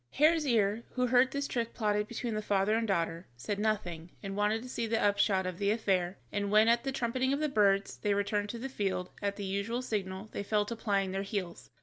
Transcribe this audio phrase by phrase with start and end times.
[0.13, 4.35] Hare's ear, who heard this trick plotted between the father and daughter, said nothing, and
[4.35, 7.47] wanted to see the upshot of the affair, and when, at the trumpeting of the
[7.47, 11.21] birds, they returned to the field, at the usual signal they fell to plying their
[11.21, 11.69] heels.